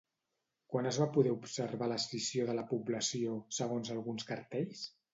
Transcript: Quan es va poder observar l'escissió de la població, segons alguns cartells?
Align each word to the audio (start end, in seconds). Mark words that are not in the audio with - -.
Quan 0.71 0.89
es 0.91 0.97
va 1.01 1.07
poder 1.17 1.33
observar 1.35 1.91
l'escissió 1.93 2.49
de 2.51 2.57
la 2.63 2.65
població, 2.75 3.39
segons 3.63 3.97
alguns 3.99 4.31
cartells? 4.35 4.87